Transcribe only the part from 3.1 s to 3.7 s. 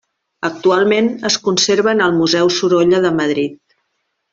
Madrid.